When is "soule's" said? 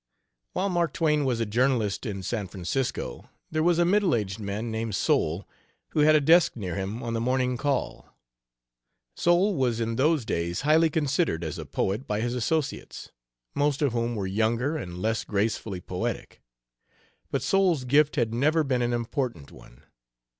17.43-17.83